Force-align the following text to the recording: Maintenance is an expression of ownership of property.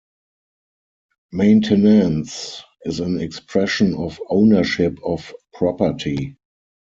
Maintenance 1.31 2.63
is 2.85 2.99
an 3.01 3.19
expression 3.21 3.93
of 3.93 4.19
ownership 4.31 4.97
of 5.05 5.31
property. 5.53 6.37